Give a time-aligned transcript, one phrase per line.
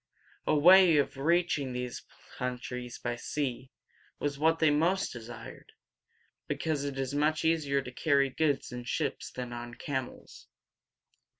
[0.47, 2.03] A way of reaching these
[2.35, 3.69] countries by sea
[4.17, 5.73] was what they most desired,
[6.47, 10.47] because it is much easier to carry goods in ships than on camels.